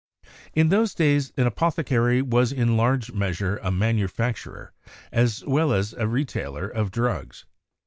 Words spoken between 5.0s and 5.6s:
as